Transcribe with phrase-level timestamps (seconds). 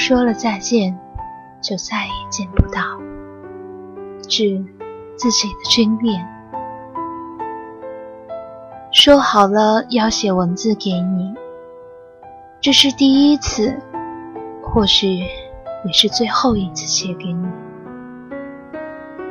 [0.00, 0.98] 说了再见，
[1.60, 2.80] 就再也见不到。
[4.26, 4.64] 致
[5.14, 6.26] 自己的军恋。
[8.90, 11.34] 说好了要写文字给你，
[12.62, 13.78] 这是第一次，
[14.62, 15.18] 或许
[15.84, 17.46] 也是最后一次写给你。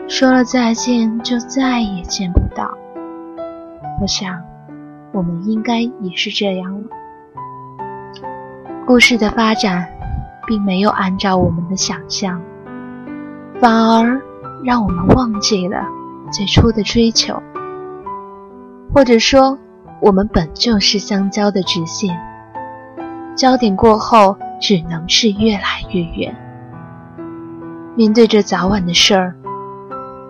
[0.08, 2.70] 说了再见，就再也见不到。
[4.00, 4.40] 我想，
[5.12, 6.88] 我们应该也是这样了。
[8.86, 9.88] 故事的发展，
[10.50, 12.42] 并没有按照我们的想象，
[13.62, 14.20] 反而
[14.64, 15.86] 让我们忘记了
[16.32, 17.40] 最初的追求。
[18.92, 19.60] 或者说，
[20.02, 22.20] 我们本就是相交的直线，
[23.36, 26.36] 交点过后，只能是越来越远。
[27.96, 29.36] 面对这早晚的事儿，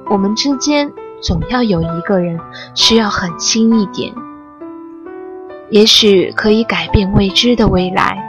[0.09, 0.91] 我们之间
[1.21, 2.37] 总要有一个人
[2.75, 4.13] 需要狠心一点，
[5.69, 8.25] 也许可以改变未知的未来。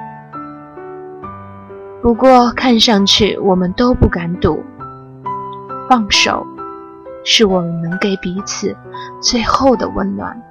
[2.02, 4.62] 不过，看上去我们都不敢赌，
[5.88, 6.46] 放手。
[7.22, 8.74] 是我们能给彼此
[9.20, 10.42] 最后的温暖。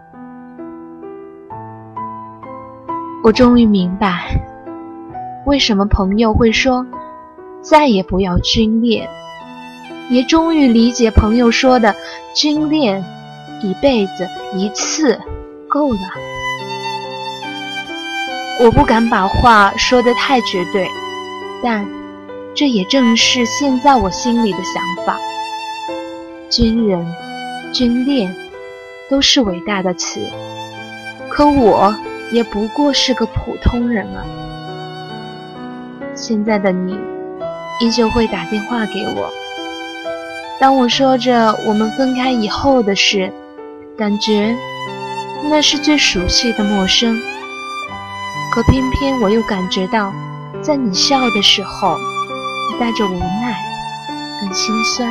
[3.23, 4.39] 我终于明白，
[5.47, 6.85] 为什么朋友会说
[7.63, 9.09] 再也不要军恋，
[10.11, 11.95] 也终于理解朋友说的
[12.35, 13.03] 军恋
[13.63, 15.19] 一辈子一次
[15.67, 15.99] 够了。
[18.61, 20.87] 我不敢把话说得太绝对，
[21.63, 21.85] 但
[22.55, 25.17] 这也正是现在我心里的想法。
[26.49, 27.05] 军人、
[27.73, 28.35] 军恋，
[29.09, 30.19] 都是伟大的词，
[31.29, 31.95] 可我
[32.31, 34.25] 也不过是个普通人啊。
[36.15, 36.97] 现在的你，
[37.79, 39.31] 依旧会打电话给我，
[40.59, 43.31] 当我说着我们分开以后的事，
[43.97, 44.55] 感觉
[45.49, 47.17] 那是最熟悉的陌生。
[48.51, 50.11] 可偏偏我又感觉到，
[50.61, 51.97] 在你笑的时候，
[52.69, 53.55] 你带着无奈
[54.41, 55.09] 跟心酸。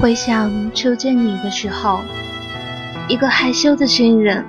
[0.00, 2.00] 回想初见你的时候，
[3.08, 4.42] 一个害羞的军人；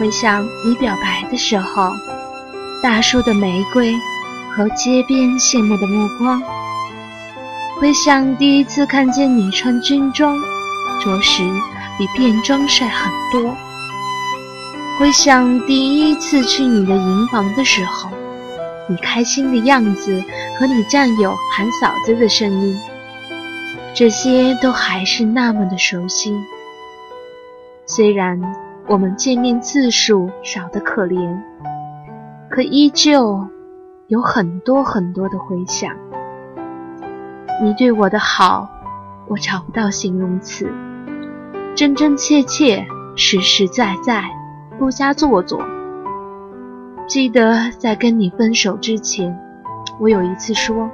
[0.00, 1.92] 回想你表白的时候，
[2.82, 3.94] 大树的玫瑰
[4.50, 6.40] 和街边羡慕的目光；
[7.78, 10.36] 回想第一次看见你穿军装，
[11.00, 11.42] 着实
[11.98, 13.54] 比便装帅很多；
[14.98, 18.08] 回想第一次去你的营房的时候，
[18.88, 20.24] 你开心的样子
[20.58, 22.74] 和你战友喊嫂子的声音。
[23.92, 26.34] 这些都还是那么的熟悉，
[27.84, 28.40] 虽然
[28.86, 31.38] 我们见面次数少得可怜，
[32.48, 33.46] 可依旧
[34.06, 35.94] 有很多很多的回想。
[37.62, 38.66] 你对我的好，
[39.28, 40.72] 我找不到形容词，
[41.74, 44.24] 真真切切，实实在在，
[44.78, 45.60] 不加做作。
[47.08, 49.38] 记得在跟你分手之前，
[50.00, 50.90] 我有一次说。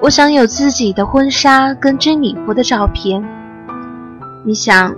[0.00, 3.24] 我想有自己的婚纱跟真礼服的照片。
[4.44, 4.94] 你想，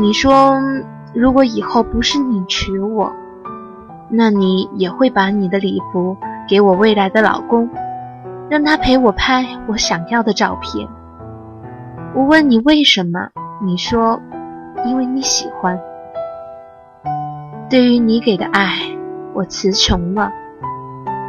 [0.00, 0.60] 你说
[1.14, 3.12] 如果以后不是你娶我，
[4.08, 6.16] 那你也会把你的礼服
[6.48, 7.68] 给我未来的老公，
[8.48, 10.86] 让他陪我拍我想要的照片。
[12.14, 13.30] 我问你为什么，
[13.64, 14.20] 你说
[14.84, 15.80] 因为你喜欢。
[17.70, 18.76] 对于你给的爱，
[19.32, 20.30] 我词穷了，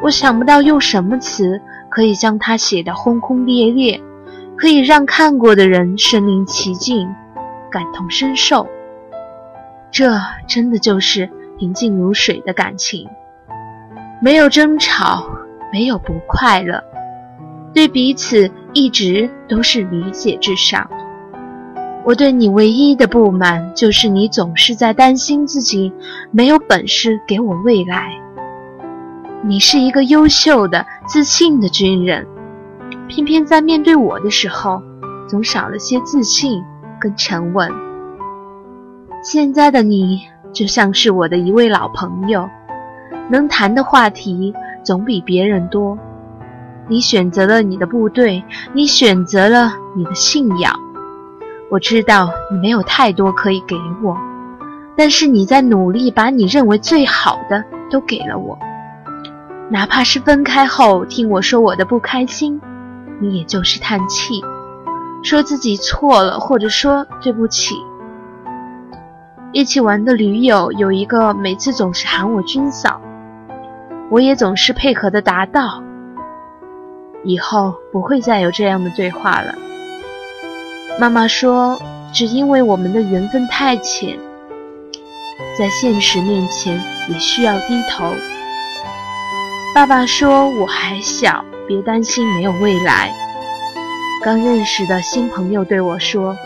[0.01, 1.61] 我想不到用什么词。
[1.93, 4.01] 可以将它写得轰轰烈烈，
[4.57, 7.05] 可以让看过的人身临其境，
[7.69, 8.65] 感同身受。
[9.91, 11.29] 这真的就是
[11.59, 13.09] 平静如水的感情，
[14.21, 15.29] 没有争吵，
[15.73, 16.81] 没有不快乐，
[17.73, 20.89] 对彼此一直都是理解至上。
[22.03, 25.93] 我对你唯一的不满，就是你总是在担心自己
[26.31, 28.09] 没有本事给我未来。
[29.43, 32.25] 你是一个优秀的、自信的军人，
[33.07, 34.81] 偏偏在面对我的时候，
[35.27, 36.63] 总少了些自信
[36.99, 37.71] 跟沉稳。
[39.23, 40.21] 现在的你
[40.51, 42.49] 就像是我的一位老朋友，
[43.29, 44.53] 能谈的话题
[44.83, 45.95] 总比别人多。
[46.87, 48.43] 你选择了你的部队，
[48.73, 50.75] 你选择了你的信仰。
[51.71, 54.17] 我知道你没有太多可以给我，
[54.97, 58.59] 但是你在努力把你认为最好的都给了我。
[59.69, 62.59] 哪怕是分开后听我说我的不开心，
[63.21, 64.41] 你也就是叹气，
[65.23, 67.73] 说自己错了，或者说对不起。
[69.53, 72.99] 一起玩的驴友有一个，每次总是喊我军嫂，
[74.09, 75.81] 我也总是配合的答道。
[77.23, 79.55] 以后不会再有这样的对话了。
[81.01, 81.81] 妈妈说，
[82.13, 84.19] 只因为我们的缘分太浅，
[85.57, 88.13] 在现实面前也需要低头。
[89.73, 93.11] 爸爸说我还小，别担心没有未来。
[94.23, 96.37] 刚认识的新朋友对我说：“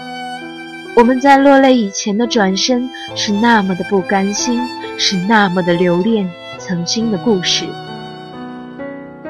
[0.95, 4.65] 我们在落泪以前的转身，是那么的不甘心，
[4.97, 7.65] 是那么的留恋曾经的故事。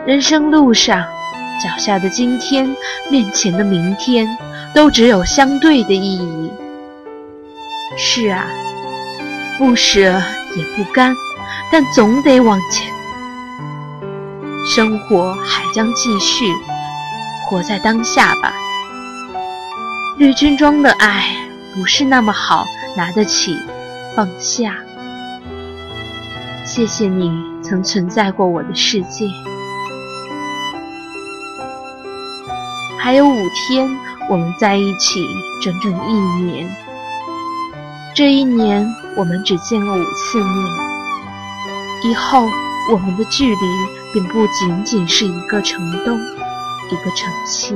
[0.06, 1.04] 人生路上，
[1.60, 2.76] 脚下的今天，
[3.10, 4.28] 面前的明天，
[4.76, 6.52] 都只有相对的意义。”
[7.98, 8.46] 是啊，
[9.58, 11.16] 不舍也不甘，
[11.72, 12.94] 但总得往前。
[14.68, 16.52] 生活还将继续，
[17.46, 18.54] 活在当下吧。
[20.18, 21.36] 绿军中的爱
[21.74, 22.66] 不是那么好
[22.98, 23.58] 拿得起，
[24.16, 24.76] 放下。
[26.66, 27.32] 谢谢你
[27.62, 29.26] 曾存在过我的世界。
[32.98, 33.88] 还有五天，
[34.30, 35.24] 我们在一起
[35.62, 36.14] 整整一
[36.44, 36.68] 年。
[38.16, 40.66] 这一年，我们只见了五次面。
[42.04, 42.48] 以后，
[42.92, 43.56] 我们的距离
[44.14, 47.76] 便不仅仅是一个城东，一个城西。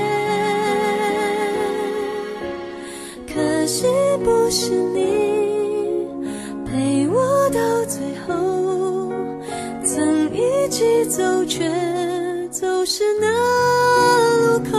[4.51, 4.99] 是你
[6.65, 9.09] 陪我到最后，
[9.85, 11.63] 曾一起走，却
[12.51, 13.27] 走失那
[14.41, 14.77] 路口。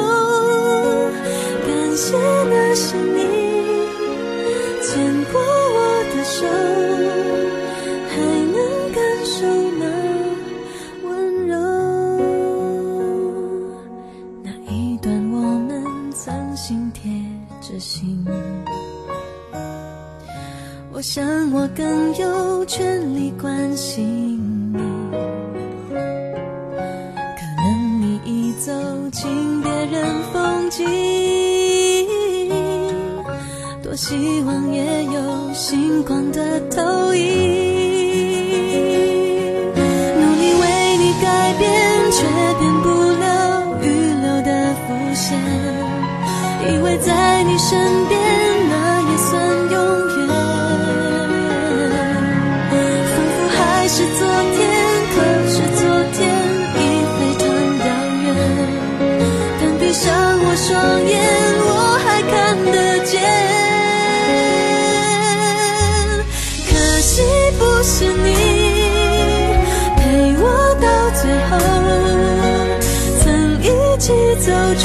[1.67, 2.19] 感谢
[2.51, 3.22] 那些年
[30.73, 30.87] 睛，
[33.83, 37.21] 多希望也有星光的投影，
[40.17, 41.71] 努力为你改变，
[42.11, 42.25] 却
[42.59, 43.23] 变不了
[43.83, 43.85] 预
[44.23, 45.39] 留的伏线，
[46.67, 48.02] 以为在你身
[74.45, 74.85] 走却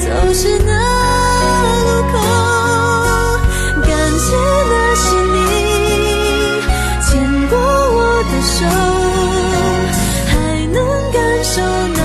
[0.00, 0.72] 走失那
[1.84, 2.14] 路口。
[3.82, 4.26] 感谢
[4.70, 5.36] 那是你
[7.02, 7.06] 牵
[7.48, 8.56] 过我的手，
[10.26, 10.34] 还
[10.72, 10.76] 能
[11.12, 11.54] 感受
[11.94, 12.00] 那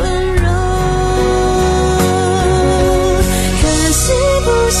[0.00, 0.02] 温
[0.36, 0.44] 柔，
[3.60, 4.02] 可惜
[4.44, 4.46] 不。
[4.70, 4.80] 是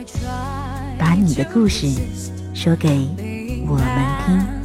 [1.01, 1.87] 把你的故事
[2.53, 2.87] 说给
[3.67, 3.85] 我们
[4.23, 4.60] 听。